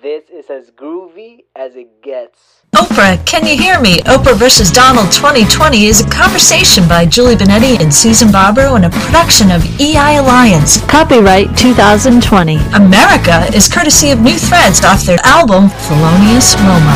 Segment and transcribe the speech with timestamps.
[0.00, 2.62] This is as groovy as it gets.
[2.76, 3.98] Oprah, can you hear me?
[4.02, 8.90] Oprah versus Donald 2020 is a conversation by Julie Benetti and Susan Barbaro and a
[8.90, 10.80] production of EI Alliance.
[10.86, 12.58] Copyright 2020.
[12.74, 16.94] America is courtesy of New Threads off their album Thelonious Roma.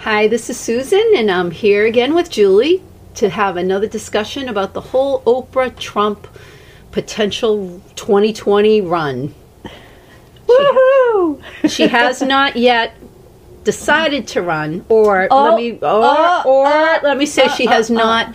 [0.00, 2.82] Hi, this is Susan, and I'm here again with Julie
[3.14, 6.28] to have another discussion about the whole Oprah Trump
[7.02, 9.32] potential 2020 run.
[10.48, 11.40] Woohoo!
[11.68, 12.94] She has not yet
[13.62, 17.54] decided to run, or Oh, let me, or, oh, or oh, let me say oh,
[17.54, 17.98] she has oh, oh.
[17.98, 18.34] not.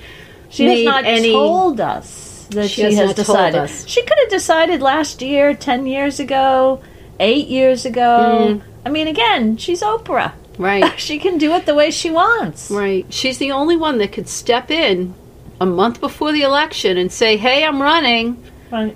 [0.50, 3.70] She has not any- told us that She she, has has, decided.
[3.70, 6.82] She could have decided last year, 10 years ago,
[7.20, 8.62] 8 years ago.
[8.62, 8.62] Mm.
[8.86, 10.32] I mean, again, she's Oprah.
[10.58, 12.72] Right, She can do it the way she wants.
[12.72, 13.06] right.
[13.10, 15.16] She's the only one that could step in
[15.60, 18.38] a month before the election and say, "Hey, I'm running."
[18.74, 18.96] Right.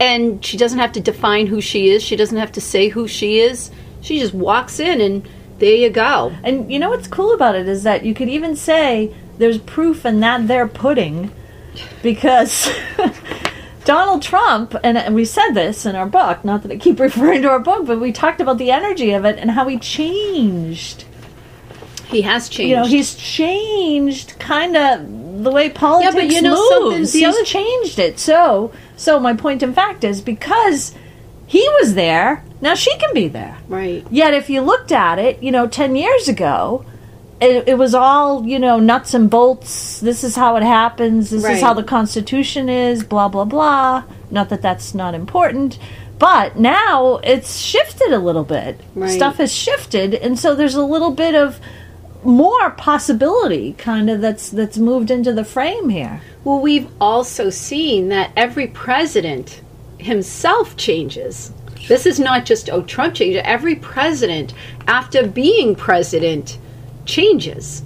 [0.00, 2.02] and she doesn't have to define who she is.
[2.02, 3.70] She doesn't have to say who she is.
[4.00, 5.26] She just walks in and
[5.58, 6.32] there you go.
[6.44, 10.04] And you know what's cool about it is that you could even say there's proof
[10.04, 11.30] in that there pudding
[12.02, 12.68] because
[13.84, 17.48] Donald Trump, and we said this in our book, not that I keep referring to
[17.50, 21.04] our book, but we talked about the energy of it and how he changed.
[22.08, 22.70] He has changed.
[22.70, 27.12] You know, he's changed kind of the way politics yeah, but you know something- moves.
[27.12, 28.18] He's other- changed it.
[28.18, 30.94] So, so my point in fact is because
[31.46, 33.56] he was there, now she can be there.
[33.68, 34.04] right.
[34.10, 36.84] Yet, if you looked at it, you know, 10 years ago,
[37.40, 40.00] it, it was all, you know, nuts and bolts.
[40.00, 41.30] This is how it happens.
[41.30, 41.56] This Right.
[41.56, 44.04] is how the Constitution is, blah, blah, blah.
[44.30, 45.78] Not that that's not important.
[46.18, 48.80] But now it's shifted a little bit.
[48.94, 49.10] Right.
[49.10, 50.14] Stuff has shifted.
[50.14, 51.60] And so there's a little bit of
[52.26, 56.20] more possibility kind of that's that's moved into the frame here.
[56.44, 59.62] Well, we've also seen that every president
[59.98, 61.52] himself changes.
[61.88, 63.38] This is not just oh Trump changed.
[63.38, 64.52] Every president
[64.86, 66.58] after being president
[67.04, 67.82] changes.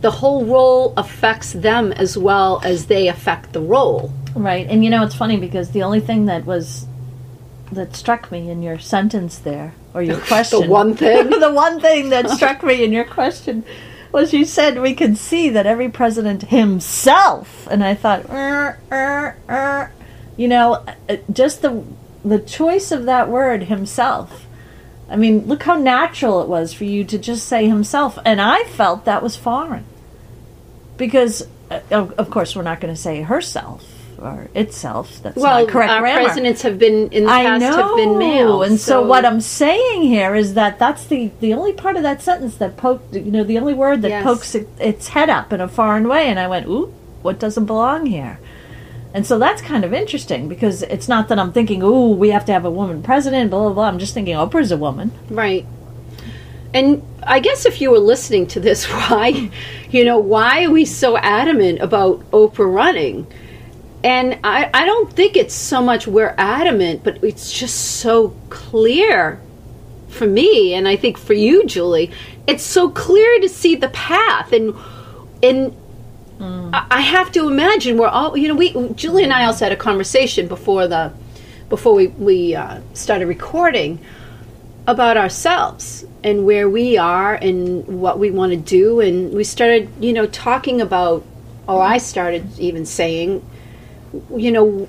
[0.00, 4.12] The whole role affects them as well as they affect the role.
[4.34, 6.87] Right, and you know it's funny because the only thing that was
[7.72, 11.30] that struck me in your sentence there or your question, the one thing?
[11.40, 13.64] the one thing that struck me in your question
[14.12, 19.36] was you said we could see that every president himself, and I thought, er, er,
[19.48, 19.92] er.
[20.36, 21.84] you know, uh, just the
[22.24, 24.46] the choice of that word himself.
[25.10, 28.64] I mean, look how natural it was for you to just say himself, and I
[28.64, 29.84] felt that was foreign
[30.96, 35.20] because, uh, of course, we're not going to say herself or itself.
[35.22, 36.24] That's Well, not correct our grammar.
[36.24, 39.40] presidents have been in the I past know, have been male, and so, what I'm
[39.40, 43.30] saying here is that that's the the only part of that sentence that poked, you
[43.30, 44.24] know, the only word that Yes.
[44.24, 46.92] pokes it, its head up in a foreign way, and I went, ooh,
[47.22, 48.38] what doesn't belong here?
[49.14, 52.44] And so that's kind of interesting because it's not that I'm thinking, ooh, we have
[52.44, 53.84] to have a woman president, blah blah blah.
[53.88, 55.12] I'm just thinking Oprah's a woman.
[55.30, 55.64] Right.
[56.74, 59.50] And I guess if you were listening to this, why,
[59.90, 63.26] you know, why are we so adamant about Oprah running?
[64.04, 69.40] And I, I don't think it's so much we're adamant, but it's just so clear
[70.08, 72.10] for me, and I think for you, Julie,
[72.46, 74.52] it's so clear to see the path.
[74.52, 74.74] And
[75.42, 75.76] and
[76.40, 79.72] I I have to imagine we're all, you know, we Julie and I also had
[79.72, 81.12] a conversation before the
[81.68, 83.98] before we we uh, started recording
[84.86, 89.88] about ourselves and where we are and what we want to do and we started
[90.00, 91.22] you know talking about
[91.68, 93.44] or i started even saying
[94.36, 94.88] you know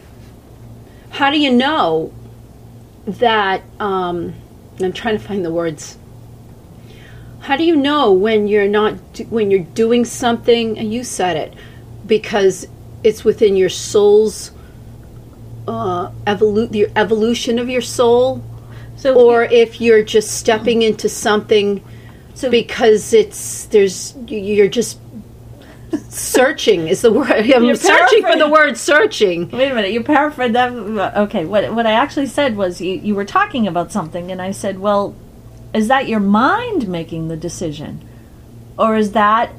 [1.09, 2.13] how do you know
[3.05, 4.33] that um,
[4.81, 5.97] i'm trying to find the words.
[7.41, 8.93] How do you know when you're not
[9.29, 11.53] when you're doing something and you said it
[12.05, 12.67] because
[13.03, 14.51] it's within your soul's
[15.67, 18.43] uh, evolu- the evolution of your soul?
[18.97, 21.83] So or if you're just stepping into something
[22.35, 24.99] So- because it's there's you're just
[26.09, 30.03] searching is the word i'm You're searching for the word searching Wait a minute, you
[30.03, 30.71] paraphrased that.
[31.17, 34.51] Okay, what what I actually said was you, you were talking about something, and I
[34.51, 35.15] said, well,
[35.73, 38.07] is that your mind making the decision,
[38.77, 39.51] or is that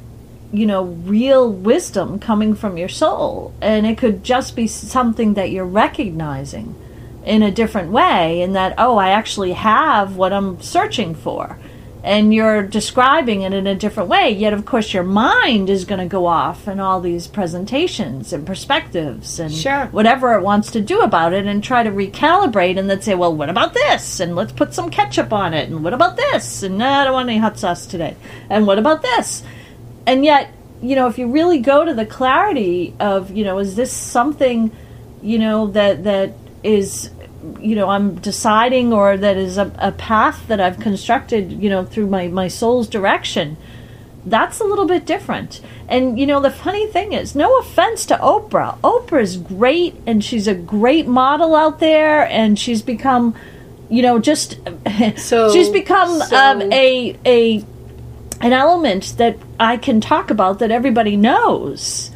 [0.53, 3.53] you know real wisdom coming from your soul?
[3.61, 6.75] And it could just be something that you're recognizing
[7.25, 11.59] in a different way, and that oh, I actually have what I'm searching for.
[12.03, 15.99] And you're describing it in a different way, yet of course your mind is going
[16.01, 19.85] to go off in all these presentations and perspectives and Sure.
[19.93, 23.35] whatever it wants to do about it and try to recalibrate and then say, well,
[23.35, 24.19] what about this?
[24.19, 25.69] And let's put some ketchup on it.
[25.69, 26.63] And what about this?
[26.63, 28.17] And I don't want any hot sauce today.
[28.49, 29.43] And what about this?
[30.07, 33.77] And yet, you know, if you really go to the clarity of, you know, is
[33.77, 34.71] this something,
[35.21, 36.33] you know, that that
[36.63, 37.11] is
[37.61, 41.85] you know I'm deciding or that is a, a path that I've constructed you know
[41.85, 43.57] through my my soul's direction
[44.27, 45.61] that's a little bit different.
[45.89, 48.79] And you know, the funny thing is, no offense to Oprah.
[48.81, 53.35] Oprah is great and she's a great model out there and she's become,
[53.89, 54.59] you know, just
[55.17, 57.65] So- she's become so- um, a a
[58.43, 62.11] an element that I can talk about that everybody knows.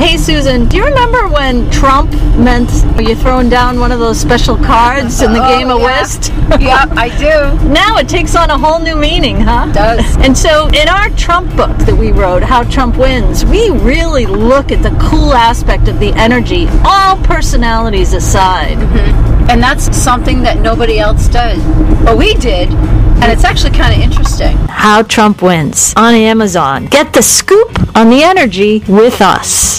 [0.00, 4.56] Hey Susan, do you remember when Trump meant you throwing down one of those special
[4.56, 6.30] cards in the oh, game of whist?
[6.58, 7.68] yeah, I do.
[7.68, 9.70] Now it takes on a whole new meaning, huh?
[9.72, 10.16] does.
[10.16, 14.72] And so in our Trump book that we wrote, How Trump Wins, we really look
[14.72, 18.78] at the cool aspect of the energy, all personalities aside.
[18.78, 19.50] Mm-hmm.
[19.50, 21.62] And that's something that nobody else does.
[22.04, 24.56] But we did, and it's actually kind of interesting.
[24.68, 26.86] How Trump Wins on Amazon.
[26.86, 29.69] Get the scoop on the energy with us.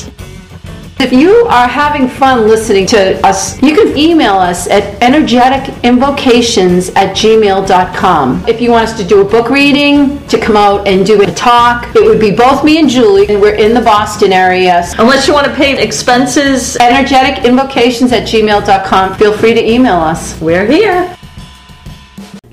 [1.01, 7.17] If you are having fun listening to us, you can email us at energeticinvocations at
[7.17, 8.45] gmail.com.
[8.47, 11.25] If you want us to do a book reading, to come out and do a
[11.25, 14.83] talk, it would be both me and Julie, and we're in the Boston area.
[14.83, 19.15] So Unless you want to pay expenses, energeticinvocations at gmail.com.
[19.15, 20.39] Feel free to email us.
[20.39, 21.17] We're here.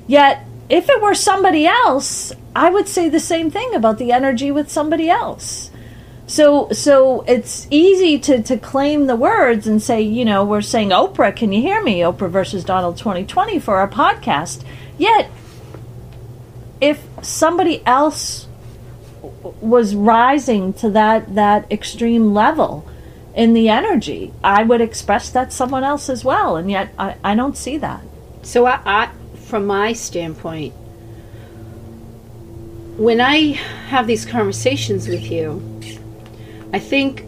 [0.07, 4.49] yet if it were somebody else, I would say the same thing about the energy
[4.49, 5.69] with somebody else.
[6.29, 10.89] So so it's easy to, to claim the words and say, you know, we're saying
[10.89, 12.01] Oprah, can you hear me?
[12.01, 14.63] Oprah versus Donald 2020 for our podcast.
[14.99, 15.31] Yet
[16.79, 18.45] if somebody else
[19.59, 22.87] was rising to that that extreme level
[23.33, 26.57] in the energy, I would express that someone else as well.
[26.57, 28.03] And yet I, I don't see that.
[28.43, 29.09] So, I, I,
[29.45, 30.73] from my standpoint,
[32.97, 33.53] when I
[33.89, 35.98] have these conversations with you,
[36.73, 37.23] I think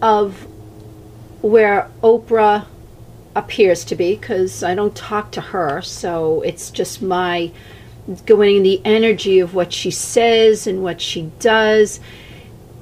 [0.00, 0.46] of
[1.42, 2.66] where Oprah
[3.34, 7.50] appears to be because I don't talk to her, so it's just my
[8.26, 12.00] going in the energy of what she says and what she does.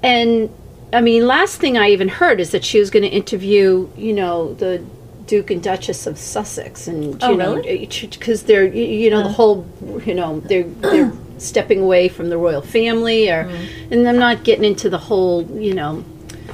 [0.03, 0.51] And
[0.93, 4.13] I mean, last thing I even heard is that she was going to interview, you
[4.13, 4.83] know, the
[5.27, 7.87] Duke and Duchess of Sussex, and Oh, you know, really?
[7.87, 9.67] because they're, you know, the whole,
[10.05, 13.49] you know, they're they're stepping away from the royal family, or,
[13.91, 16.05] and I'm not getting into the whole, you know,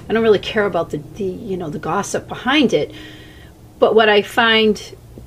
[0.09, 2.95] I don't really care about the the you know the gossip behind it,
[3.79, 4.81] but what I find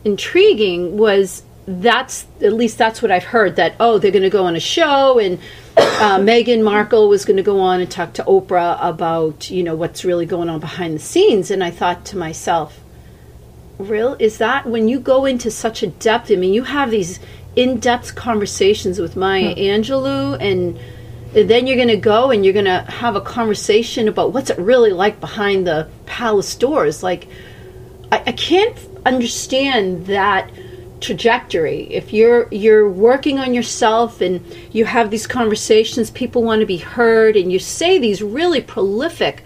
[0.06, 4.46] intriguing was that's at least that's what I've heard that oh they're going to go
[4.46, 5.40] on a show and
[5.78, 9.76] uh, Meghan Markle was going to go on and talk to Oprah about you know
[9.76, 11.52] what's really going on behind the scenes.
[11.52, 12.80] And I thought to myself
[13.78, 17.20] real is that when you go into such a depth I mean you have these
[17.60, 19.60] in-depth conversations with Maya hmm.
[19.60, 20.80] Angelou and
[21.36, 24.50] and then you're going to go and you're going to have a conversation about what's
[24.50, 27.04] it really like behind the palace doors.
[27.04, 27.28] Like
[28.12, 28.76] I, I can't
[29.06, 30.50] understand that
[31.02, 31.82] trajectory.
[31.94, 36.78] If you're you're working on yourself and you have these conversations people want to be
[36.78, 39.44] heard and you say these really prolific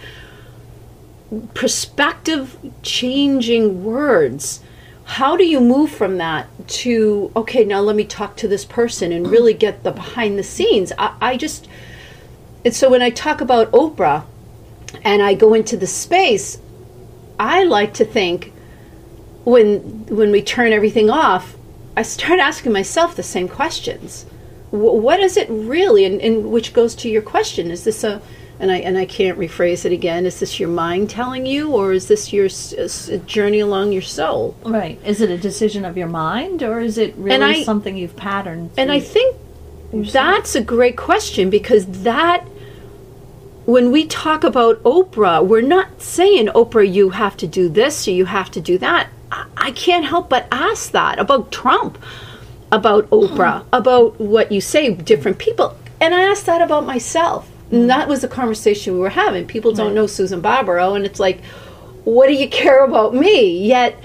[1.55, 4.61] perspective changing words
[5.05, 9.11] how do you move from that to okay now let me talk to this person
[9.11, 10.91] and really get the behind the scenes?
[10.97, 11.67] I, I just
[12.63, 14.23] and so when i talk about oprah
[15.03, 16.59] and i go into the space
[17.39, 18.53] i like to think
[19.43, 21.57] when when we turn everything off
[21.95, 24.25] i start asking myself the same questions.
[24.71, 26.05] Wh- what is it really?
[26.05, 28.21] And, and which goes to your question is this a
[28.63, 30.25] and I and I can't rephrase it again.
[30.25, 34.55] Is this your mind telling you, or is this your s- journey along your soul?
[34.63, 34.97] Right.
[35.05, 38.71] Is it a decision of your mind or is it really I- something you've patterned?
[38.77, 39.35] And I think
[39.91, 42.45] that's a great question because that,
[43.65, 48.11] when we talk about Oprah, we're not saying, Oprah, you have to do this or
[48.11, 49.09] you have to do that.
[49.31, 51.97] I, I can't help but ask that about Trump,
[52.71, 55.77] about Oprah, about what you say, different people.
[56.01, 57.49] And I ask that about myself.
[57.71, 59.47] And that was the conversation we were having.
[59.47, 61.43] People don't know Susan Barbaro, and it's like,
[62.03, 63.65] what do you care about me?
[63.65, 64.03] Yet,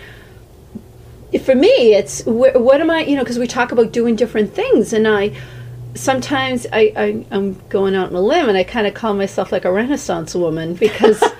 [1.36, 4.54] for me it's wh- what am i you know because we talk about doing different
[4.54, 5.30] things and i
[5.94, 9.52] sometimes I, I i'm going out on a limb and i kind of call myself
[9.52, 11.22] like a renaissance woman because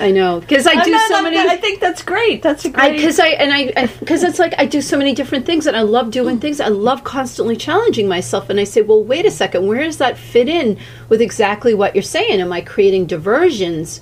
[0.00, 2.42] i know because i do not- so many I think that's great.
[2.42, 2.92] That's a great.
[2.96, 5.82] because I, and I because it's like I do so many different things and I
[5.82, 6.60] love doing things.
[6.60, 8.48] I love constantly challenging myself.
[8.50, 10.78] And I say, well, wait a second, where does that fit in
[11.08, 12.40] with exactly what you're saying?
[12.40, 14.00] Am I creating diversions,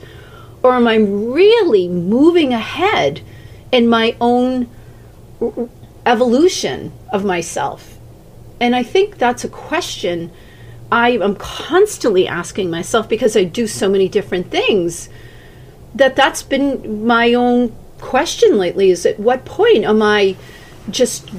[0.63, 3.23] or am I really moving ahead
[3.73, 4.69] in my own
[6.07, 7.99] evolution of myself?
[8.61, 10.31] And I think that's a question
[10.91, 15.09] I am constantly asking myself because I do so many different things
[15.95, 20.37] that that's been my own question lately is at what point am I
[20.91, 21.31] just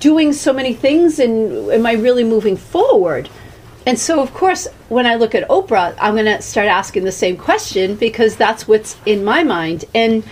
[0.00, 3.28] doing so many things and am I really moving forward?
[3.86, 7.12] And so, of course, when I look at Oprah, I'm going to start asking the
[7.12, 9.84] same question because that's what's in my mind.
[9.94, 10.22] And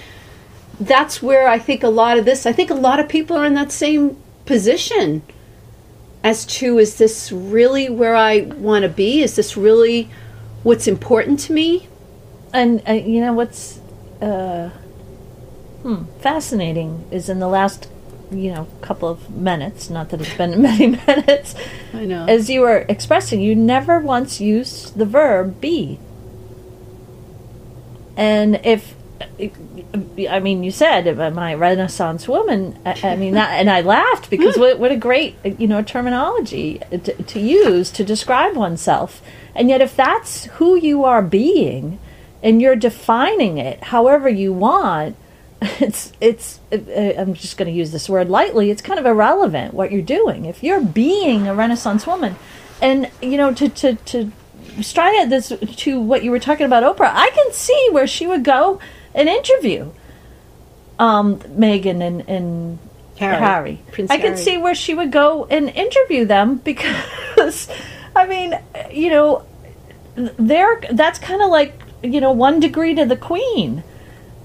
[0.79, 3.47] that's where I think a lot of this, I think a lot of people are
[3.47, 5.23] in that same position
[6.23, 9.23] as to is this really where I want to be?
[9.23, 10.11] Is this really
[10.63, 11.89] what's important to me?
[12.53, 13.81] And uh, you know what's
[14.21, 14.71] uh,
[15.83, 17.89] hmm, fascinating is in the last
[18.31, 21.55] you know couple of minutes, not that it's been many minutes,
[21.93, 22.27] I know.
[22.27, 25.99] as you were expressing, you never once used the verb be.
[28.17, 28.95] And if
[30.29, 32.79] I mean, you said am I a Renaissance woman?
[32.85, 36.81] I, I mean, that, and I laughed because what, what a great you know terminology
[36.91, 39.23] to, to use to describe oneself.
[39.55, 41.99] And yet, if that's who you are being,
[42.43, 45.17] and you're defining it however you want,
[45.63, 46.61] it's it's.
[46.73, 48.71] uh, I'm just going to use this word lightly.
[48.71, 50.45] It's kind of irrelevant what you're doing.
[50.45, 52.37] If you're being a Renaissance woman,
[52.81, 54.33] and you know to to to
[54.83, 58.27] stride at this to what you were talking about Oprah, I can see where she
[58.27, 58.81] would go
[59.15, 59.91] and interview
[60.99, 62.79] um, Meghan and, and
[63.19, 63.37] Harry.
[63.37, 63.83] Harry.
[63.93, 64.37] Prince I can Harry.
[64.39, 67.69] see where she would go and interview them because,
[68.15, 68.59] I mean,
[68.93, 69.45] you know,
[70.15, 73.83] they're that's kind of like you know one degree to the queen,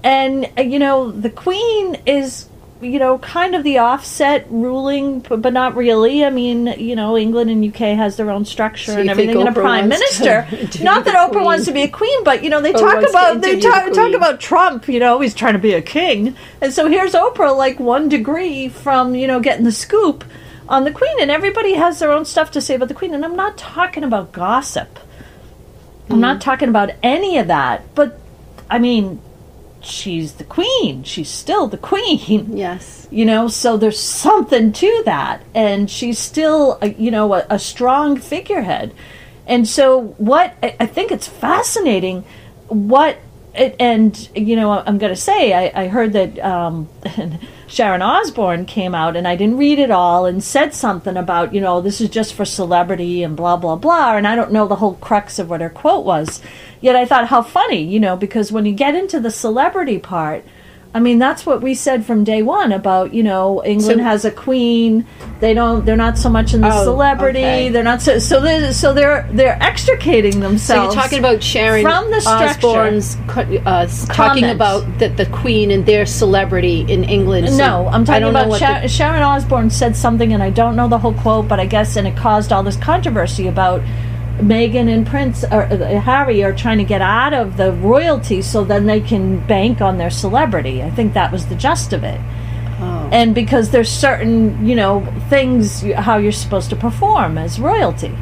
[0.02, 2.48] and uh, you know the queen is
[2.80, 6.24] you know kind of the offset ruling, but not really.
[6.24, 9.48] I mean, you know, England and UK has their own structure So and everything, and
[9.48, 10.46] a prime minister.
[10.82, 11.44] not that Oprah queen?
[11.44, 14.12] wants to be a queen, but you know they talk about they talk, the talk
[14.12, 14.88] about Trump.
[14.88, 18.68] You know, he's trying to be a king, and so here's Oprah, like one degree
[18.68, 20.24] from you know getting the scoop
[20.68, 23.14] on the queen, and everybody has their own stuff to say about the queen.
[23.14, 24.98] And I'm not talking about gossip.
[26.10, 26.40] I'm not hmm.
[26.40, 28.20] talking about any of that, but
[28.70, 29.20] I mean,
[29.80, 31.02] she's the queen.
[31.04, 32.56] She's still the queen.
[32.56, 33.06] Yes.
[33.10, 35.42] You know, so there's something to that.
[35.54, 38.92] And she's still, a, you know, a, a strong figurehead.
[39.46, 42.24] And so, what I, I think it's fascinating,
[42.68, 43.18] what,
[43.54, 46.88] it, and, you know, I'm going to say, I, I heard that um,
[47.66, 51.60] Sharon Osbourne came out, and I didn't read it all, and said something about, you
[51.60, 54.16] know, this is just for celebrity and blah, blah, blah.
[54.16, 56.42] And I don't know the whole crux of what her quote was.
[56.80, 60.44] Yet I thought, how funny, you know, because when you get into the celebrity part,
[60.96, 64.24] I mean, that's what we said from day one about you know England So- has
[64.24, 65.04] a queen.
[65.40, 65.84] They don't.
[65.84, 67.40] They're not so much in the Oh, celebrity.
[67.40, 67.68] okay.
[67.68, 68.20] They're not so.
[68.20, 70.94] So they're so they're they're extricating So themselves.
[70.94, 72.66] you're talking about Sharon from the structure.
[72.68, 73.16] Osbourne's
[73.66, 77.48] uh, talking about the, the Queen and their celebrity in England.
[77.50, 80.76] So No, I'm talking about what Sha- the- Sharon Osbourne said something, and I don't
[80.76, 83.82] know the whole quote, but I guess, and it caused all this controversy about
[84.38, 88.64] Meghan and Prince or uh, Harry are trying to get out of the royalty so
[88.64, 90.82] then they can bank on their celebrity.
[90.82, 92.20] I think that was the gist of it.
[92.80, 93.08] Oh.
[93.12, 98.14] And because there's certain, you know, things how you're supposed to perform as royalty.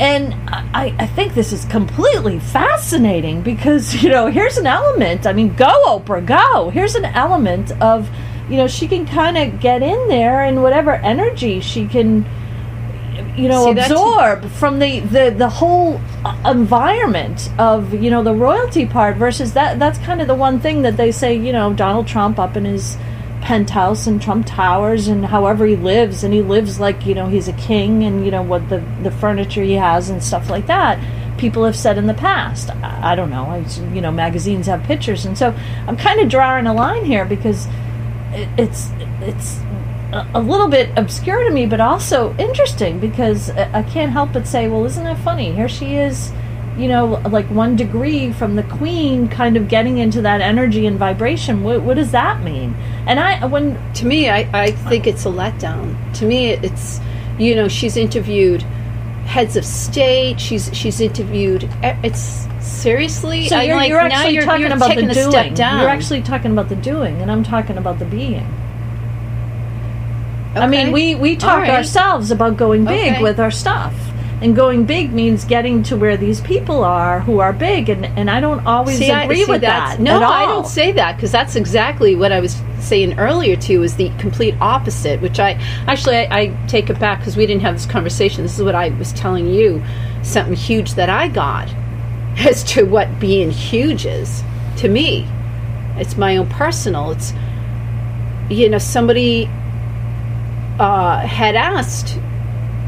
[0.00, 5.26] And I, I think this is completely fascinating because, you know, here's an element.
[5.26, 6.70] I mean, go, Oprah, go.
[6.70, 8.10] Here's an element of,
[8.48, 12.26] you know, she can kind of get in there and whatever energy she can,
[13.36, 16.00] you know, See, absorb from the, the, the whole
[16.44, 19.78] environment of, you know, the royalty part versus that.
[19.78, 22.64] That's kind of the one thing that they say, you know, Donald Trump up in
[22.64, 22.96] his
[23.42, 27.48] penthouse and Trump Towers and however he lives and he lives like you know he's
[27.48, 30.96] a king and you know what the the furniture he has and stuff like that
[31.38, 33.58] people have said in the past I, I don't know I,
[33.92, 35.52] you know magazines have pictures and so
[35.88, 37.66] I'm kind of drawing a line here because
[38.32, 39.58] it, it's it's
[40.12, 44.32] a, a little bit obscure to me but also interesting because I, I can't help
[44.32, 46.32] but say well isn't it funny here she is
[46.76, 50.98] you know, like one degree from the queen, kind of getting into that energy and
[50.98, 51.62] vibration.
[51.62, 52.74] What, what does that mean?
[53.06, 55.96] And I, when to me, I, I think it's a letdown.
[56.14, 57.00] To me, it's
[57.38, 58.62] you know she's interviewed
[59.26, 60.40] heads of state.
[60.40, 61.68] She's she's interviewed.
[61.82, 63.48] It's seriously.
[63.48, 65.56] so you're, like, you're actually you're, talking you're about the doing.
[65.56, 68.46] You're actually talking about the doing, and I'm talking about the being.
[70.54, 71.70] I mean, we we talk right.
[71.70, 73.22] ourselves about going big Okay.
[73.22, 73.94] with our stuff.
[74.42, 78.28] And going big means getting to where these people are who are big, and, and
[78.28, 80.00] I don't always See, I- agree see, with that.
[80.00, 80.20] No.
[80.20, 83.94] I don't say that because that's exactly what I was saying earlier to you is
[83.94, 85.22] the complete opposite.
[85.22, 85.52] Which I
[85.86, 88.42] actually I, I take it back because we didn't have this conversation.
[88.42, 89.80] This is what I was telling you,
[90.24, 91.72] something huge that I got
[92.38, 94.42] as to what being huge is
[94.78, 95.24] to me.
[95.98, 97.12] It's my own personal.
[97.12, 97.32] It's
[98.50, 99.48] you know somebody
[100.78, 102.18] uh, had asked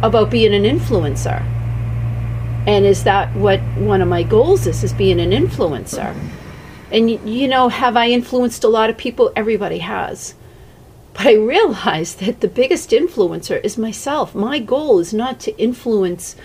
[0.03, 1.43] about being an influencer.
[2.67, 4.83] And is that what one of my goals is?
[4.83, 6.17] Is being an influencer?
[6.91, 9.33] And you know, have I influenced a lot of people?
[9.37, 10.35] Everybody has.
[11.13, 14.35] But I realized that the biggest influencer is myself.
[14.35, 16.37] My goal is not to influence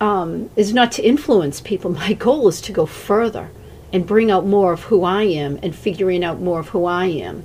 [0.00, 1.90] um, is not to influence people.
[1.90, 3.50] My goal is to go further
[3.92, 7.06] and bring out more of who I am and figuring out more of who I
[7.06, 7.44] am.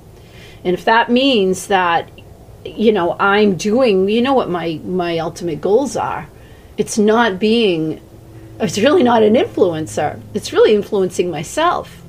[0.64, 2.10] And if that means that
[2.66, 6.28] you know I'm doing, you know what my my ultimate goals are.
[6.78, 8.02] It's not being
[8.60, 10.22] it's really not an influencer.
[10.34, 12.04] It's really influencing myself.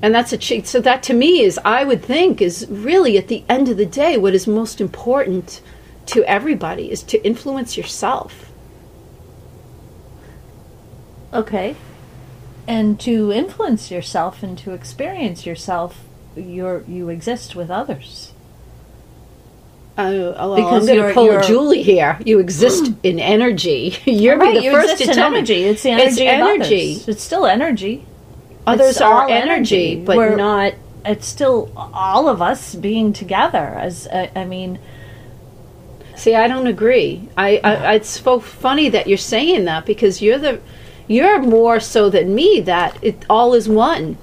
[0.00, 3.28] And that's a ch- so that to me is I would think is really at
[3.28, 5.60] the end of the day what is most important
[6.06, 8.50] to everybody is to influence yourself.
[11.32, 11.74] Okay.
[12.66, 16.04] And to influence yourself and to experience yourself,
[16.36, 18.32] you're you exist with others.
[19.98, 22.18] Uh, well, Because I'm going you're- to pull a Julie here.
[22.24, 23.96] You exist in energy.
[24.06, 25.38] You're right, the you first exist to tell me.
[25.38, 25.64] energy.
[25.64, 26.92] It's the energy It's energy.
[26.94, 27.08] others.
[27.08, 28.06] It's still energy.
[28.66, 30.04] Others It's are energy, energy.
[30.04, 30.74] but We're- not.
[31.04, 33.58] It's still all of us being together.
[33.58, 34.78] As I, I mean,
[36.16, 37.28] See, I don't agree.
[37.36, 40.60] I, I it's so funny that you're saying that because you're the
[41.06, 44.18] you're more so than me that it all is one.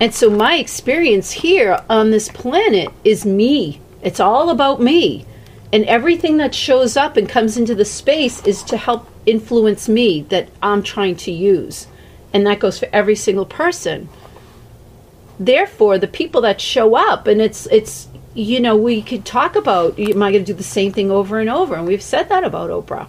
[0.00, 3.80] And so my experience here on this planet is me.
[4.06, 5.26] It's all about me.
[5.72, 10.22] And everything that shows up and comes into the space is to help influence me
[10.28, 11.88] that I'm trying to use.
[12.32, 14.08] And that goes for every single person.
[15.40, 19.98] Therefore, the people that show up and it's it's you know, we could talk about
[19.98, 21.74] am I going to do the same thing over and over?
[21.74, 23.08] And we've said that about Oprah.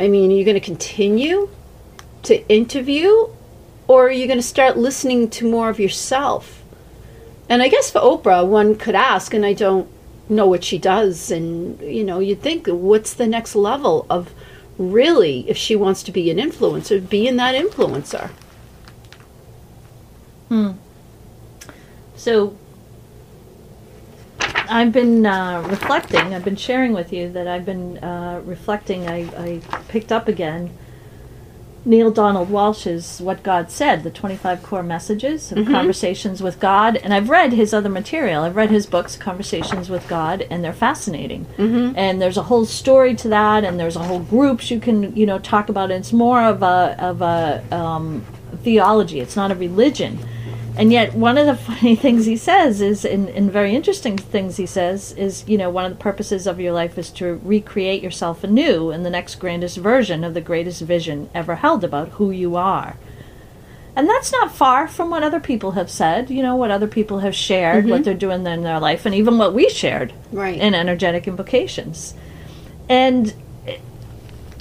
[0.00, 1.50] I mean, are you going to continue
[2.22, 3.28] to interview
[3.88, 6.61] or are you going to start listening to more of yourself?
[7.48, 9.88] And I guess for Oprah, one could ask, and I don't
[10.28, 14.32] know what she does, and you know, you'd think, what's the next level of
[14.78, 18.30] really, if she wants to be an influencer, being that influencer?
[20.48, 20.72] Hmm.
[22.16, 22.56] So
[24.68, 26.34] I've been uh, reflecting.
[26.34, 29.08] I've been sharing with you that I've been uh, reflecting.
[29.08, 30.70] I, I picked up again
[31.84, 36.96] Neale Donald Walsch's What God Said, the 25 core messages of conversations with God.
[36.96, 38.44] And I've read his other material.
[38.44, 41.46] I've read his books, Conversations with God, and they're fascinating.
[41.56, 41.96] Mm-hmm.
[41.96, 45.26] And there's a whole story to that, and there's a whole groups you can, you
[45.26, 45.90] know, talk about.
[45.90, 45.94] it.
[45.94, 48.24] It's more of a, of a um,
[48.62, 49.20] theology.
[49.20, 50.18] It's not a religion.
[50.76, 54.56] And yet, one of the funny things he says is, and, and very interesting things
[54.56, 58.02] he says, is, you know, one of the purposes of your life is to recreate
[58.02, 62.30] yourself anew in the next grandest version of the greatest vision ever held about who
[62.30, 62.96] you are.
[63.94, 67.18] And that's not far from what other people have said, you know, what other people
[67.18, 70.58] have shared, what they're doing in their life, and even what we shared Right.
[70.58, 72.14] in energetic invocations.
[72.88, 73.34] And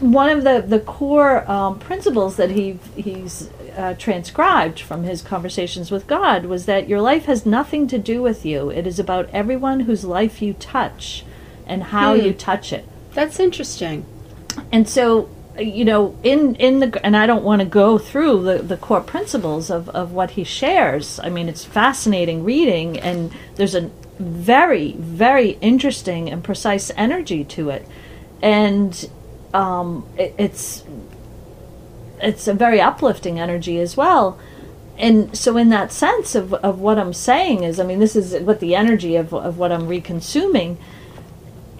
[0.01, 5.91] one of the, the core um, principles that he he's uh, transcribed from his conversations
[5.91, 8.69] with God was that your life has nothing to do with you.
[8.69, 11.23] It is about everyone whose life you touch
[11.65, 12.21] and how Hmm.
[12.25, 12.85] you touch it.
[13.13, 14.05] That's interesting.
[14.71, 18.57] And so, you know, in in the and I don't want to go through the
[18.63, 21.19] the core principles of of what he shares.
[21.23, 27.69] I mean, it's fascinating reading, and there's a very very interesting and precise energy to
[27.69, 27.87] it,
[28.41, 29.09] and
[29.53, 30.83] um, it, it's
[32.21, 34.39] it's a very uplifting energy as well.
[34.97, 38.39] And so, in that sense of, of what I'm saying is, I mean, this is
[38.43, 40.77] what the energy of, of what I'm reconsuming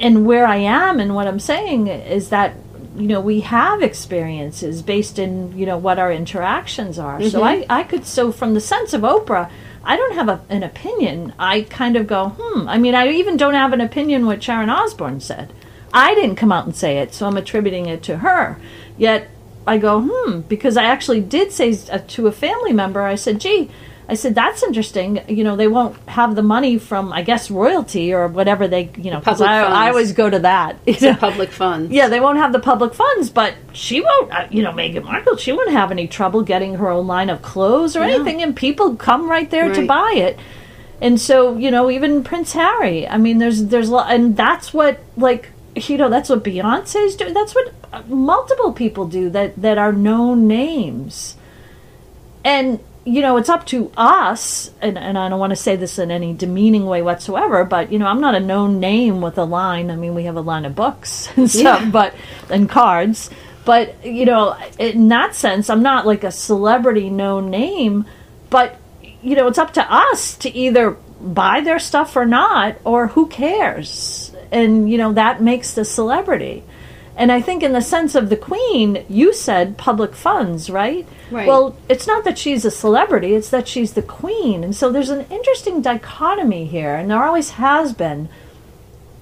[0.02, 2.56] and where I am and what I'm saying is that
[2.96, 7.22] you know we have experiences based in you know what our interactions are.
[7.30, 9.50] So I I could so from the sense of Oprah,
[9.84, 11.34] I don't have a, an opinion.
[11.40, 12.68] I kind of go hmm.
[12.68, 15.54] I mean I even don't have an opinion what Sharon Osbourne said.
[15.94, 18.58] I didn't come out and say it, so I'm attributing it to her.
[18.98, 19.30] Yet
[19.72, 23.02] I go hmm because I actually did say uh, to a family member.
[23.02, 23.70] I said, gee.
[24.10, 25.22] I said that's interesting.
[25.30, 29.10] You know, they won't have the money from, I guess, royalty or whatever they, you
[29.10, 29.78] know, because Public I, funds.
[29.78, 30.76] I always go to that.
[30.86, 31.16] It's know.
[31.16, 31.94] public fund.
[31.94, 34.34] Yeah, they won't have the public funds, but she won't.
[34.34, 37.42] Uh, you know, Meghan Markle, she won't have any trouble getting her own line of
[37.42, 40.38] clothes or anything, and people come right there to buy it.
[41.00, 43.08] And so, you know, even Prince Harry.
[43.08, 47.34] I mean, there's there's and that's what like you know that's what Beyonce's doing.
[47.34, 47.74] That's what
[48.08, 51.36] multiple people do that that are known names.
[52.44, 55.98] And you know, it's up to us, and, and I don't want to say this
[55.98, 59.44] in any demeaning way whatsoever, but you know, I'm not a known name with a
[59.44, 59.90] line.
[59.90, 61.90] I mean, we have a line of books and stuff, Yeah.
[61.90, 62.14] but
[62.50, 63.30] and cards.
[63.66, 68.06] But you know, in that sense, I'm not like a celebrity known name,
[68.50, 68.78] but
[69.24, 73.28] you know, it's up to us to either buy their stuff or not, or who
[73.28, 74.32] cares?
[74.52, 76.64] And you know, that makes the celebrity.
[77.22, 81.08] And I think, in the sense of the Queen, you said public funds, right?
[81.30, 81.48] Right.
[81.48, 84.64] Well, it's not that she's a celebrity, it's that she's the queen.
[84.64, 88.28] And so there's an interesting dichotomy here, and there always has been.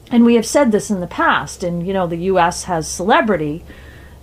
[0.09, 3.65] And we have said this in the past, and you know, the US has celebrity,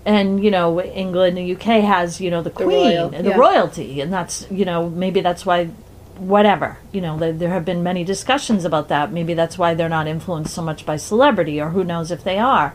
[0.06, 3.30] and you know, England and the UK has, you know, the queen royal, and the
[3.32, 3.36] yeah.
[3.36, 5.68] royalty, and that's, you know, maybe that's why
[6.16, 9.86] whatever you know there, there have been many discussions about that maybe that's why they're
[9.86, 12.74] not influenced so much by celebrity or who knows if they are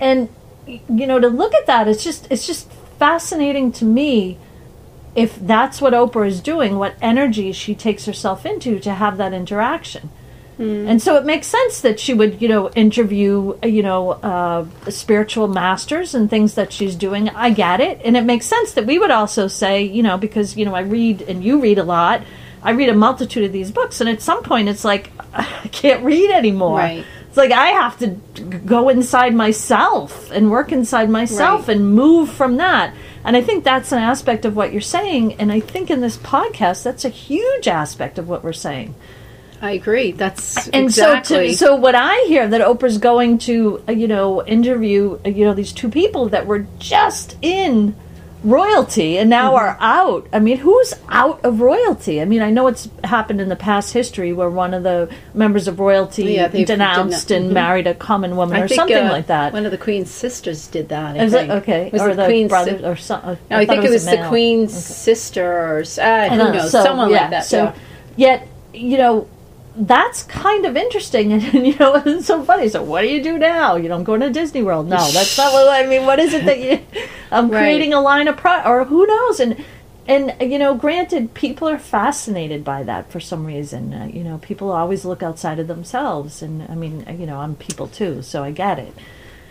[0.00, 0.28] and
[0.66, 4.38] you know to look at that it's just it's just fascinating to me
[5.14, 9.32] if that's what oprah is doing what energy she takes herself into to have that
[9.32, 10.10] interaction.
[10.88, 15.46] And so it makes sense that she would you know interview you know uh, spiritual
[15.46, 17.28] masters and things that she's doing.
[17.30, 18.00] I get it.
[18.04, 20.80] And it makes sense that we would also say you know because you know i
[20.80, 22.22] read and you read a lot
[22.62, 24.00] i read a multitude of these books.
[24.00, 26.78] And at some point it's like i can't read anymore.
[26.78, 27.04] Right.
[27.28, 28.08] It's like I have to
[28.66, 31.76] go inside myself and work inside myself Right.
[31.76, 32.94] and move from that.
[33.24, 35.34] And I think that's an aspect of what you're saying.
[35.34, 38.94] And I think in this podcast, that's a huge aspect of what we're saying.
[39.60, 40.12] I agree.
[40.12, 41.52] That's And exactly.
[41.52, 45.28] so, to, so what I hear that Oprah's going to, uh, you know, interview, uh,
[45.30, 47.94] you know, these two people that were just in
[48.44, 49.56] royalty and now Mm-hmm.
[49.64, 50.26] are out.
[50.32, 52.20] I mean, who's out of royalty?
[52.20, 55.66] I mean, I know it's happened in the past history where one of the members
[55.68, 57.54] of royalty Yeah, denounced and mhm.
[57.54, 59.52] married a common woman I or think, something uh, like that.
[59.52, 61.16] One of the Queen's sisters did that.
[61.16, 61.50] I Is think.
[61.50, 61.90] it okay?
[61.92, 63.38] Was or it the Queen's brother si- or something?
[63.50, 64.28] No, I, think it was the male.
[64.28, 66.52] Queen's sister or I I who know.
[66.52, 67.44] knows, So, someone yeah, like that.
[67.46, 67.74] So, yeah.
[68.16, 69.28] yet, you know,
[69.86, 72.68] that's kind of interesting, and, you know, it's so funny.
[72.68, 73.76] So, what do you do now?
[73.76, 74.88] You don't go to Disney World?
[74.88, 76.06] No, that's not what I mean.
[76.06, 76.80] What is it that you?
[77.30, 77.58] I'm Right.
[77.60, 79.40] creating a line of pro, or who knows?
[79.40, 79.64] And
[80.06, 83.92] and you know, granted, people are fascinated by that for some reason.
[83.92, 87.54] Uh, you know, people always look outside of themselves, and I mean, you know, I'm
[87.56, 88.94] people too, so I get it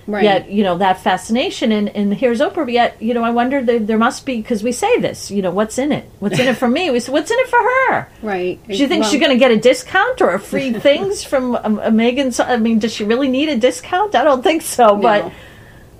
[0.08, 0.24] Right.
[0.24, 1.74] yet you know that fascination.
[1.74, 4.64] And, and here's oprah but yet you know i wonder there, there must be because
[4.64, 6.10] we say this you know what's in it?
[6.20, 6.90] What's in it for me?
[6.90, 8.08] We say what's in it for her?
[8.22, 8.58] Right.
[8.70, 11.80] she thinks Well, she's going to get a discount or a free things from um,
[11.80, 14.16] a Meghan's i mean does she really need a discount?
[14.16, 15.32] I don't think so but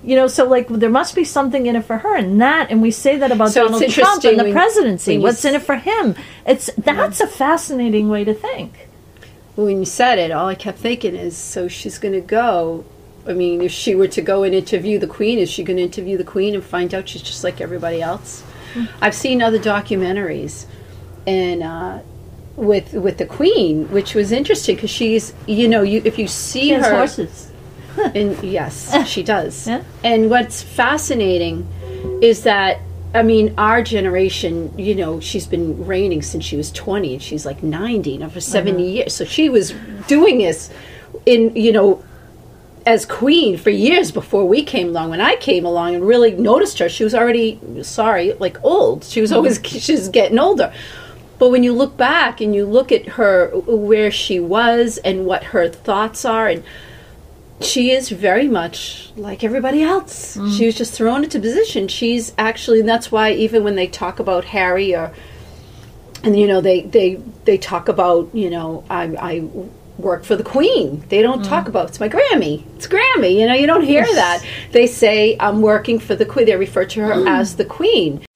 [0.04, 2.82] you know so like there must be something in it for her and that and
[2.82, 5.18] we say that about So donald trump and the presidency.
[5.18, 6.16] what's in it for him?
[6.46, 8.88] It's that's a fascinating way to think.
[9.56, 12.86] When you said it, all I kept thinking is, so she's going to go.
[13.28, 15.84] I mean, if she were to go and interview the Queen, is she going to
[15.84, 18.44] interview the Queen and find out she's just like everybody else?
[19.02, 20.66] I've seen other documentaries,
[21.26, 22.00] and uh,
[22.56, 26.62] with with the Queen, which was interesting because she's, you know, you if you see
[26.62, 27.52] she has her, horses
[27.98, 29.68] and yes, she does.
[29.68, 29.84] Yeah.
[30.04, 31.68] And what's fascinating
[32.22, 32.82] is that
[33.14, 37.46] I mean, our generation, you know, she's been reigning since she was 20 and she's
[37.46, 39.16] like 90 now for 70 years.
[39.16, 39.74] So she was
[40.08, 40.70] doing this
[41.26, 42.04] in, you know,
[42.88, 45.10] as queen for years before we came along.
[45.10, 49.04] When I came along and really noticed her, she was already, sorry, like old.
[49.04, 50.74] She was always, she's getting older.
[51.38, 55.44] But when you look back and you look at her, where she was and what
[55.44, 56.64] her thoughts are, and
[57.60, 60.38] she is very much like everybody else.
[60.38, 60.58] Mm.
[60.58, 61.90] She was just thrown into position.
[61.90, 65.14] She's actually, and that's why even when they talk about Harry or,
[66.24, 69.40] and you know, they they they talk about, you know, I I
[69.98, 71.04] work for the Queen.
[71.10, 71.70] They don't talk mm.
[71.70, 72.64] about it's my Grammy.
[72.76, 73.40] It's Grammy.
[73.40, 74.46] You know, you don't hear that.
[74.72, 76.46] They say I'm working for the Queen.
[76.46, 77.28] They refer to her mm.
[77.28, 78.27] as the Queen.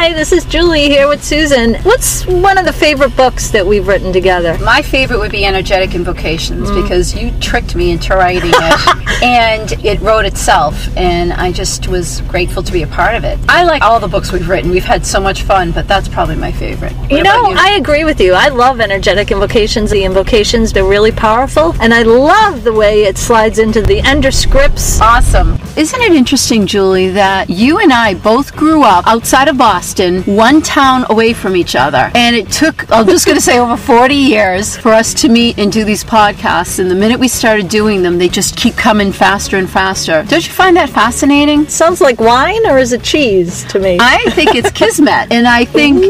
[0.00, 1.74] Hi, this is Julie here with Susan.
[1.82, 4.56] What's one of the favorite books that we've written together?
[4.58, 6.80] My favorite would be Energetic Invocations mm.
[6.80, 12.20] because you tricked me into writing it and it wrote itself and I just was
[12.28, 13.40] grateful to be a part of it.
[13.48, 14.70] I like all the books we've written.
[14.70, 16.92] We've had so much fun, but that's probably my favorite.
[16.92, 18.34] What You know, about I agree with you.
[18.34, 19.90] I love energetic invocations.
[19.90, 21.74] The invocations, they're really powerful.
[21.80, 25.00] And I love the way it slides into the Endra scripts.
[25.00, 25.58] Awesome.
[25.76, 29.87] Isn't it interesting, Julie, that you and I both grew up outside of Boston,
[30.26, 32.10] one town away from each other.
[32.14, 35.58] And it took, I'm just going to say, over 40 years for us to meet
[35.58, 36.78] and do these podcasts.
[36.78, 40.24] And the minute we started doing them, they just keep coming faster and faster.
[40.28, 41.66] Don't you find that fascinating?
[41.68, 43.98] Sounds like wine or is it cheese to me?
[44.00, 45.32] I think it's kismet.
[45.32, 46.00] And I think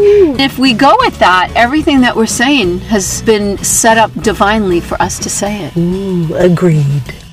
[0.41, 5.01] if we go with that, everything that we're saying has been set up divinely for
[5.01, 6.33] us to say it.
[6.35, 7.28] Agreed.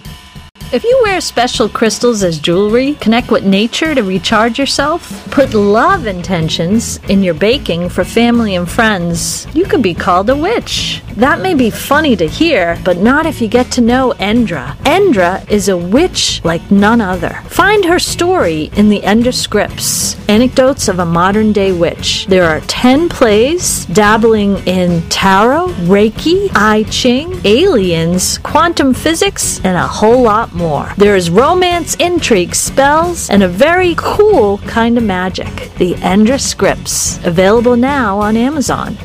[0.75, 6.05] If you wear special crystals as jewelry, connect with nature to recharge yourself, put love
[6.05, 11.01] intentions in your baking for family and friends, you could be called a witch.
[11.15, 14.75] That may be funny to hear, but not if you get to know Endra.
[14.79, 17.41] Endra is a witch like none other.
[17.47, 22.25] Find her story in the Endra scripts, Anecdotes of a Modern Day Witch.
[22.25, 29.87] There are 10 plays dabbling in tarot, Reiki, I Ching, aliens, quantum physics, and a
[29.87, 30.64] whole lot more.
[30.65, 30.91] More.
[30.97, 35.53] There is romance, intrigue, spells, and a very cool kind of magic.
[35.77, 38.97] The Endra Scripts, available now on Amazon.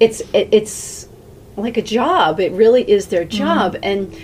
[0.00, 1.08] it's it, it's
[1.56, 2.40] like a job.
[2.40, 3.44] It really is their mm-hmm.
[3.44, 4.16] job, and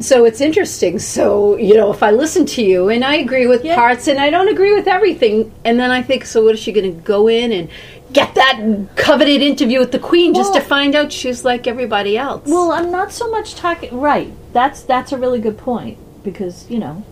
[0.00, 0.98] so it's interesting.
[0.98, 3.74] So you know, if I listen to you and I agree with Yeah.
[3.74, 6.72] parts and I don't agree with everything, and then I think, so what is she
[6.72, 7.68] going to go in and
[8.12, 8.60] get that
[8.96, 12.42] coveted interview with the queen just to find out she's like everybody else?
[12.46, 13.98] Well, I'm not so much talking.
[14.00, 14.32] Right.
[14.52, 17.04] That's that's a really good point because you know.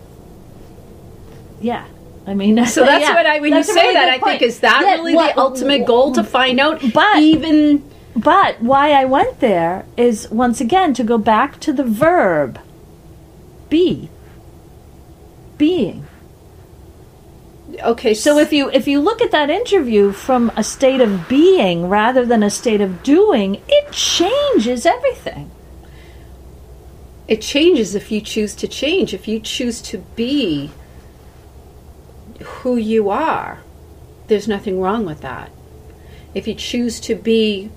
[1.61, 1.85] Yeah.
[2.25, 4.31] I mean, so that's yeah, what I when you say really that I point.
[4.39, 7.83] think is that Yeah, really what- the ultimate goal to find out But- even
[8.15, 12.59] But why I went there is once again to go back to the verb
[13.69, 14.09] be.
[15.57, 16.05] Being.
[17.83, 21.89] Okay So if you if you look at that interview from a state of being
[21.89, 25.51] rather than a state of doing, it changes everything.
[27.27, 30.71] it changes if you choose to change if you choose to be
[32.41, 33.59] who you are.
[34.27, 35.51] There's nothing wrong with that.
[36.33, 37.69] If you choose to be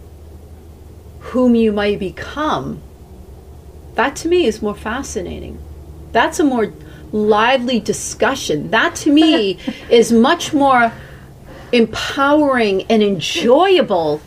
[1.21, 2.83] whom you may become
[3.95, 5.59] that to me is more fascinating.
[6.13, 6.73] That's a more
[7.13, 9.59] lively discussion that to me
[9.91, 10.93] is much more
[11.73, 14.21] empowering and enjoyable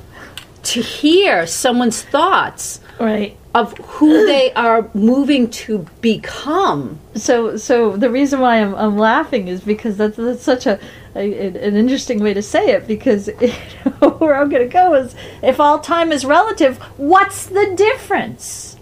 [0.63, 3.35] to hear someone's thoughts Right.
[3.53, 6.99] of who they are moving to become.
[7.15, 10.79] so so the reason why I'm, I'm laughing is because that's, that's such a,
[11.15, 13.53] a an interesting way to say it because you
[14.01, 18.77] know, where I'm going to go is if all time is relative what's the difference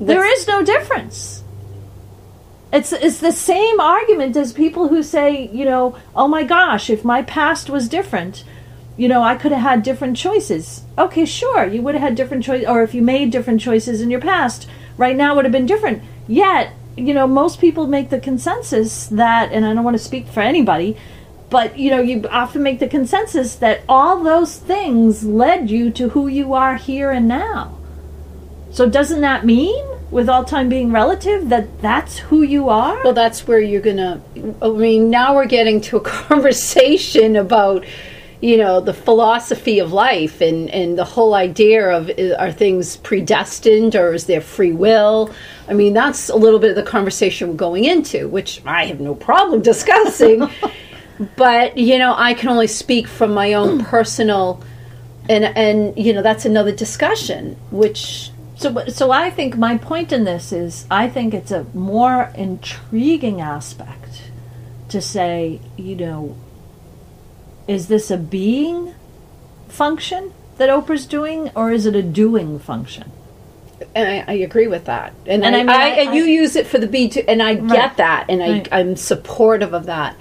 [0.00, 1.43] there is no difference
[2.74, 7.04] it's it's the same argument as people who say you know oh my gosh if
[7.04, 8.42] my past was different
[8.96, 10.82] you know I could have had different choices.
[10.98, 14.10] Okay sure you would have had different choices or if you made different choices in
[14.10, 16.02] your past right now would have been different.
[16.26, 20.26] Yet you know most people make the consensus that and I don't want to speak
[20.28, 20.96] for anybody
[21.50, 26.10] but you know you often make the consensus that all those things led you to
[26.10, 27.78] who you are here and now.
[28.70, 33.12] So doesn't that mean with all time being relative that that's who you are Well,
[33.12, 34.22] that's where you're gonna.
[34.62, 37.84] I mean, now we're getting to a conversation about,
[38.40, 42.96] you know, the philosophy of life and and the whole idea of uh, are things
[42.98, 45.34] predestined or is there free will?
[45.68, 49.00] I mean, that's a little bit of the conversation we're going into, which I have
[49.00, 50.48] no problem discussing.
[51.34, 54.62] but you know, I can only speak from my own personal.
[55.26, 58.30] And, and you know that's another discussion which
[58.64, 63.42] So, so I think my point in this is, I think it's a more intriguing
[63.42, 64.30] aspect
[64.88, 66.34] to say, you know,
[67.68, 68.94] is this a being
[69.68, 73.12] function that Oprah's doing, or is it a doing function?
[73.94, 75.12] And I, I agree with that.
[75.26, 77.56] And, And I, I mean, I, and you use it for the B and I
[77.56, 77.70] Right.
[77.70, 78.68] get that, and I, Right.
[78.72, 80.16] I'm supportive of that.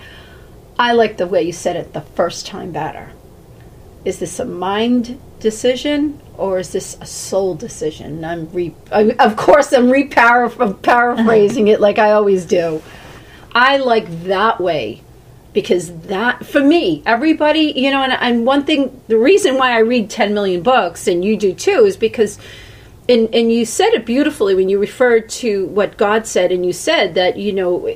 [0.77, 3.11] I like the way you said it the first time better.
[4.05, 8.15] Is this a mind decision or is this a soul decision?
[8.17, 12.81] And I'm re, I, of course, I'm re paraphrasing it like I always do.
[13.53, 15.03] I like that way
[15.53, 19.77] because that for me everybody you know and, and one thing the reason why i
[19.77, 22.39] read 10 million books and you do too is because
[23.07, 26.73] and and you said it beautifully when you referred to what god said and you
[26.73, 27.95] said that you know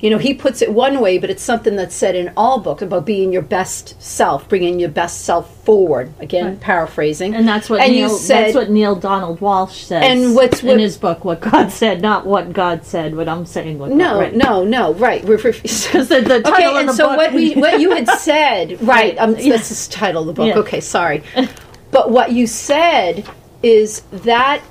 [0.00, 2.82] you know he puts it one way but it's something that's said in all books
[2.82, 7.80] about being your best self bringing your best self forward again paraphrasing And that's what
[7.80, 10.02] and Neale, you said that's what Neale Donald Walsch says.
[10.04, 13.16] And what's what- in his book, "What God Said," not what God said.
[13.16, 14.34] What I'm saying, what no God, right.
[14.36, 15.60] no no right Because
[16.08, 17.16] the, the title okay, of and the so book.
[17.18, 19.16] what we what you had said, right?
[19.18, 19.52] Um, Yeah.
[19.56, 20.46] This is the title of the book.
[20.48, 20.58] Yeah.
[20.60, 21.22] Okay, sorry,
[21.90, 23.28] but what you said
[23.62, 24.62] is that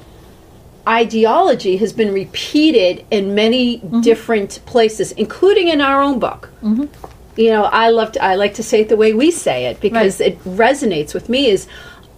[0.88, 4.02] ideology has been repeated in many Mm-hmm.
[4.02, 6.50] different places, including in our own book.
[6.63, 6.86] Mm-hmm.
[7.39, 9.80] You know, I love to, I like to say it the way we say it
[9.80, 10.34] because Right.
[10.34, 11.47] it resonates with me.
[11.50, 11.67] Is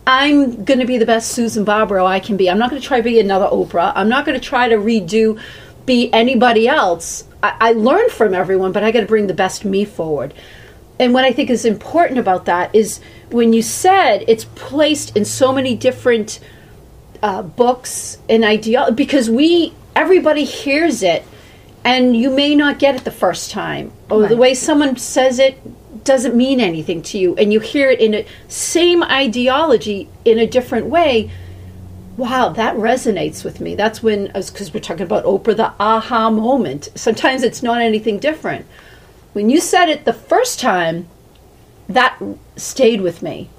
[0.08, 2.50] I'm going to be the best Susan Barbaro I can be.
[2.50, 3.92] I'm not going to try to be another Oprah.
[3.96, 5.40] I'm not going to try to redo,
[5.86, 7.26] be anybody else.
[7.44, 10.34] I, I learn from everyone, but I got to bring the best me forward.
[11.00, 15.26] And what I think is important about that is when you said it's placed in
[15.26, 16.40] so many different
[17.22, 21.26] uh, books and idea because we everybody hears it
[21.84, 23.92] and you may not get it the first time.
[24.10, 25.60] Or the way someone says it
[26.04, 30.48] doesn't mean anything to you and you hear it in a same ideology in a
[30.48, 31.32] different way.
[32.18, 33.76] Wow that resonates with me.
[33.76, 36.90] That's when because we're talking about oprah the aha moment.
[36.96, 38.66] Sometimes it's not anything different.
[39.34, 41.08] When you said it the first time
[41.90, 42.22] that
[42.56, 43.50] stayed with me.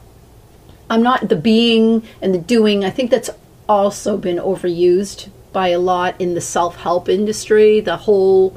[0.88, 2.85] I'm not the being and the doing.
[2.85, 3.31] I think that's
[3.70, 8.56] also been overused by a lot in the self-help industry, the whole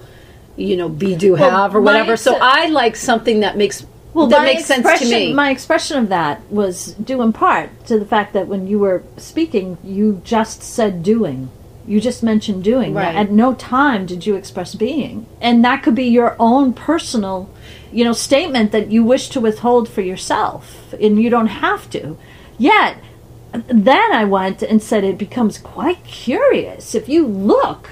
[0.56, 2.15] you know, be do Well, have or whatever.
[2.17, 5.34] So I like something that makes Well, that makes sense to me.
[5.34, 9.04] My expression of that was due in part to the fact that when you were
[9.17, 11.49] speaking, you just said doing.
[11.86, 12.93] You just mentioned doing.
[12.93, 13.15] Right.
[13.15, 17.49] At no time did you express being, and that could be your own personal,
[17.91, 22.17] you know, statement that you wish to withhold for yourself, and you don't have to.
[22.58, 22.97] Yet,
[23.54, 27.89] then I went and said it becomes quite curious if you look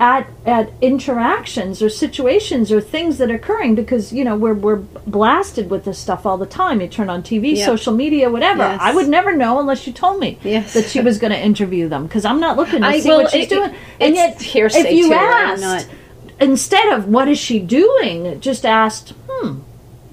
[0.00, 4.76] at at interactions or situations or things that are occurring because you know we're we're
[5.06, 6.80] blasted with this stuff all the time.
[6.80, 7.66] You turn on TV, Yeah.
[7.66, 8.60] social media, whatever.
[8.62, 8.78] Yes.
[8.80, 10.72] I would never know unless you told me Yes.
[10.74, 13.22] that she was going to interview them because I'm not looking to I- see well,
[13.22, 13.70] what she's it- doing.
[13.70, 15.14] it- and yet, hearsay, if you too.
[15.14, 15.88] Asked
[16.40, 19.58] instead of what is she doing, just asked, hmm.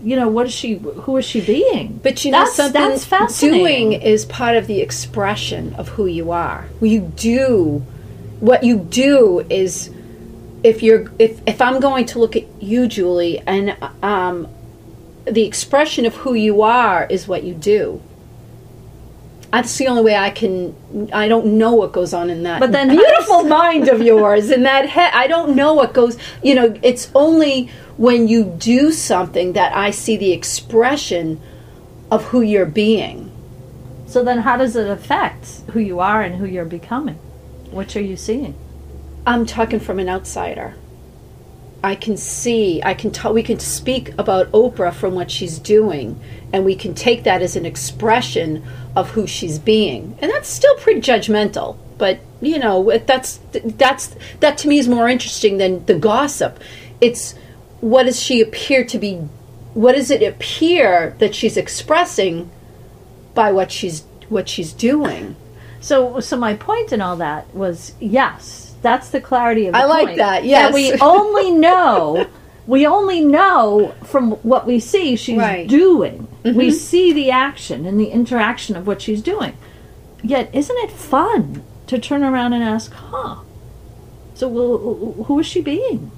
[0.06, 0.76] You know what is she?
[0.76, 2.00] Who is she being?
[2.02, 3.90] But you know that's, something That's fascinating.
[3.90, 6.68] doing is part of the expression of who you are.
[6.80, 7.84] What you do
[8.40, 9.90] what you do is
[10.64, 14.48] if you're if if I'm going to look at you, Julie, and um,
[15.26, 18.02] the expression of who you are is what you do.
[19.56, 20.76] That's the only way I can.
[21.14, 22.60] I don't know what goes on in that.
[22.60, 26.18] But then beautiful mind of yours, in that head, I don't know what goes.
[26.44, 31.40] You know, it's only when you do something that I see the expression
[32.12, 33.32] of who you're being.
[34.08, 37.16] So then, how does it affect who you are and who you're becoming?
[37.72, 38.56] What are you seeing?
[39.26, 40.76] I'm talking from an outsider.
[41.86, 46.20] I can see, I can tell, we can speak about Oprah from what she's doing,
[46.52, 48.64] and we can take that as an expression
[48.96, 51.78] of who she's being, and that's still pretty judgmental.
[52.00, 56.60] But you know, that's that's that to me is more interesting than the gossip.
[57.02, 57.36] It's
[57.82, 59.18] what does she appear to be?
[59.76, 62.50] What does it appear that she's expressing
[63.36, 65.36] by what she's what she's doing?
[65.82, 69.74] So, so my point in all that was yes, that's the clarity of.
[69.74, 70.18] The I like point.
[70.20, 70.74] that, yes.
[70.74, 72.28] we only know,
[72.68, 75.68] we only know from what we see she's Right.
[75.68, 76.28] doing.
[76.44, 76.58] Mm-hmm.
[76.58, 79.58] We see the action and the interaction of what she's doing.
[80.24, 83.38] Yet, isn't it fun to turn around and ask, "Huh?
[84.36, 86.12] So, well, who is she being?"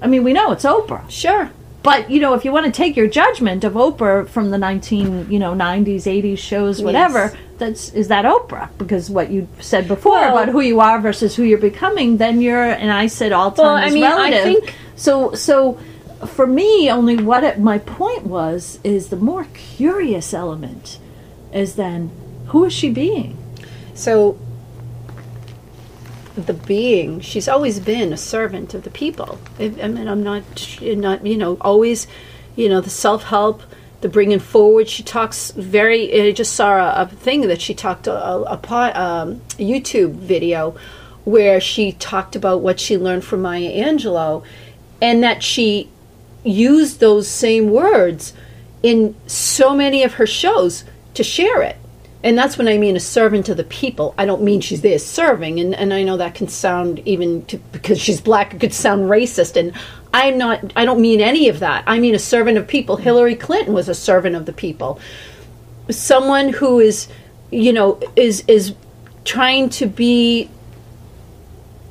[0.00, 1.08] I mean, we know it's Oprah.
[1.10, 1.50] Sure.
[1.82, 5.30] But you know, if you want to take your judgment of Oprah from the nineteen,
[5.30, 7.36] you know, nineties, eighties shows, whatever, Yes.
[7.58, 8.68] that's is that Oprah?
[8.78, 12.40] Because what you said before Well- about who you are versus who you're becoming, then
[12.40, 15.78] you're and I said all time Well, I mean, I think- so so
[16.26, 20.98] for me, only what it, my point was is the more curious element
[21.52, 22.10] is then
[22.46, 23.36] who is she being?
[23.94, 24.36] So,
[26.46, 29.38] the being, she's always been a servant of the people.
[29.58, 30.42] I, I mean, I'm not,
[30.80, 32.06] not, you know, always,
[32.56, 33.62] you know, the self help,
[34.00, 34.88] the bringing forward.
[34.88, 36.28] She talks very.
[36.28, 38.60] I just saw a, a thing that she talked a, a,
[38.94, 40.76] um, a YouTube video
[41.24, 44.44] where she talked about what she learned from Maya Angelou,
[45.02, 45.90] and that she
[46.44, 48.32] used those same words
[48.82, 51.76] in so many of her shows to share it.
[52.22, 54.12] And that's when I mean a servant of the people.
[54.18, 57.58] I don't mean she's there serving, and, and I know that can sound even to,
[57.70, 59.56] because she's black, it could sound racist.
[59.56, 59.72] And
[60.12, 60.72] I'm not.
[60.74, 61.84] I don't mean any of that.
[61.86, 62.96] I mean a servant of people.
[62.96, 64.98] Hillary Clinton was a servant of the people.
[65.90, 67.08] Someone who is,
[67.50, 68.74] you know, is is
[69.24, 70.50] trying to be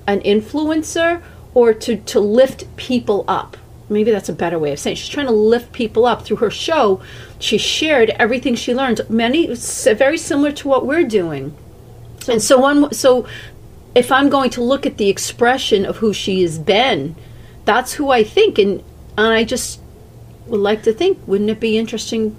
[0.07, 1.21] an influencer
[1.53, 3.55] or to to lift people up.
[3.89, 4.93] Maybe that's a better way of saying.
[4.93, 4.97] It.
[4.97, 7.01] She's trying to lift people up through her show.
[7.39, 9.01] She shared everything she learned.
[9.09, 11.55] Many very similar to what we're doing.
[12.27, 13.25] and so one so
[13.95, 17.15] if I'm going to look at the expression of who she has been,
[17.65, 18.83] that's who I think and
[19.17, 19.79] and I just
[20.47, 22.37] would like to think wouldn't it be interesting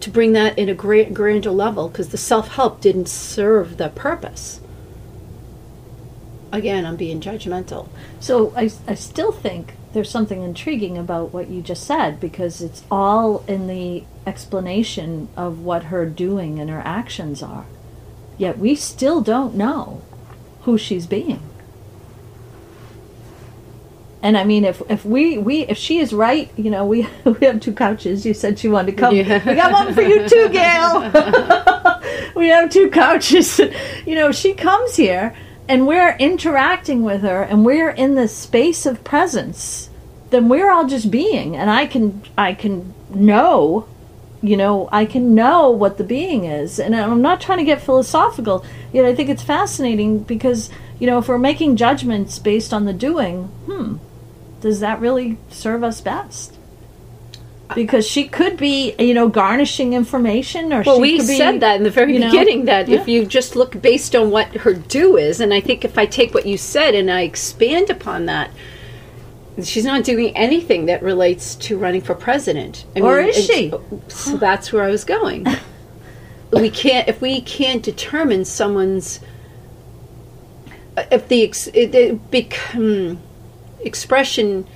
[0.00, 4.60] to bring that in a great grander level because the self-help didn't serve the purpose.
[6.52, 7.88] Again, I'm being judgmental.
[8.20, 12.82] So I, I still think there's something intriguing about what you just said because it's
[12.90, 17.64] all in the explanation of what her doing and her actions are.
[18.36, 20.02] Yet we still don't know
[20.62, 21.40] who she's being.
[24.20, 27.46] And I mean, if, if we, we if she is right, you know, we we
[27.46, 28.26] have two couches.
[28.26, 29.14] You said she wanted to come.
[29.14, 29.46] Yeah.
[29.46, 31.10] We got one for you too, Gail.
[32.34, 33.60] we have two couches.
[34.06, 35.36] You know, she comes here
[35.68, 39.90] and we're interacting with her and we're in this space of presence,
[40.30, 43.88] then we're all just being and I can I can know,
[44.42, 46.78] you know, I can know what the being is.
[46.78, 51.18] And I'm not trying to get philosophical, yet I think it's fascinating because, you know,
[51.18, 53.96] if we're making judgments based on the doing, hmm,
[54.60, 56.53] does that really serve us best?
[57.74, 61.60] Because she could be, you know, garnishing information, or Well, she we could be, said
[61.60, 64.48] that in the very you know, beginning that if you just look based on what
[64.48, 67.90] her do is, and I think if I take what you said and I expand
[67.90, 68.50] upon that,
[69.62, 72.86] she's not doing anything that relates to running for president.
[72.96, 73.72] I Or is she?
[74.08, 75.46] So that's where I was going.
[76.52, 79.20] we can't if we can't determine someone's
[80.96, 83.20] uh, if the ex, it, it become
[83.80, 84.66] expression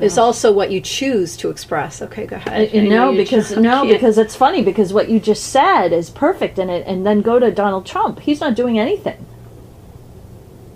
[0.00, 2.00] is also what you choose to express.
[2.02, 2.72] Okay, go ahead.
[2.88, 6.86] No, because no, because it's funny because what you just said is perfect in it,
[6.86, 8.20] and then go to Donald Trump.
[8.20, 9.24] He's not doing anything.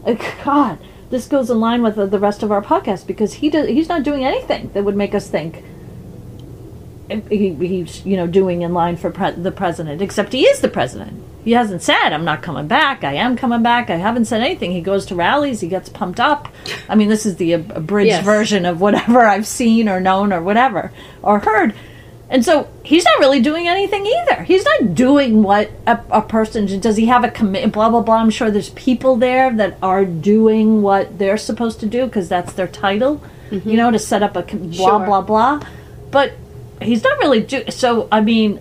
[0.05, 0.15] Uh,
[0.45, 0.79] God,
[1.11, 3.69] this goes in line with the, the rest of our podcast because he does.
[3.69, 5.65] He's not doing anything that would make us think
[7.09, 10.03] he, he's you know doing in line for pre- the president.
[10.03, 11.23] Except he is the president.
[11.47, 13.05] He hasn't said I'm not coming back.
[13.05, 13.89] I am coming back.
[13.89, 14.73] I haven't said anything.
[14.73, 15.61] He goes to rallies.
[15.61, 16.49] He gets pumped up.
[16.89, 18.25] I mean, this is the abridged Yes.
[18.25, 20.91] version of whatever I've seen or known or whatever
[21.23, 21.73] or heard.
[22.29, 24.43] And so he's not really doing anything either.
[24.43, 26.97] He's not doing what a, a person does.
[26.97, 27.71] He have a commit?
[27.71, 28.17] Blah blah blah.
[28.17, 32.53] I'm sure there's people there that are doing what they're supposed to do because that's
[32.55, 33.23] their title.
[33.51, 33.71] Mm-hmm.
[33.71, 35.07] You know, to set up a com- blah Sure.
[35.07, 35.61] blah blah.
[36.11, 36.33] But
[36.83, 37.71] he's not really do.
[37.71, 38.59] So I mean,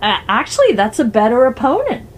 [0.00, 2.08] Uh, actually, that's a better opponent.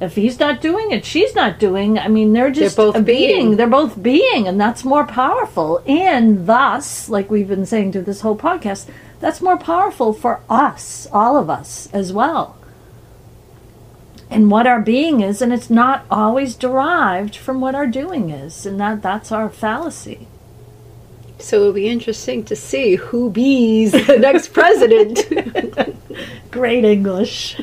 [0.00, 1.98] If he's not doing it, she's not doing.
[1.98, 3.56] I mean, they're just they're both a being.
[3.56, 5.82] They're both being, and that's more powerful.
[5.86, 8.88] And thus, like we've been saying through this whole podcast,
[9.20, 12.56] that's more powerful for us, all of us, as well.
[14.28, 18.66] And what our being is, and it's not always derived from what our doing is,
[18.66, 20.26] and that that's our fallacy.
[21.38, 25.20] So it'll be interesting to see who bees the next president.
[26.54, 27.60] Great English.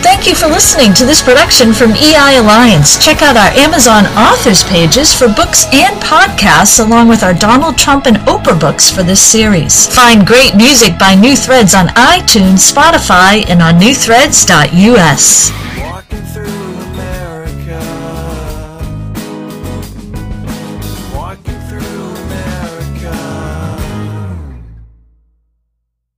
[0.00, 2.96] Thank you for listening to this production from EI Alliance.
[3.04, 8.06] Check out our Amazon authors pages for books and podcasts, along with our Donald Trump
[8.06, 9.94] and Oprah books for this series.
[9.94, 15.71] Find great music by New Threads on iTunes, Spotify, and on newthreads.us.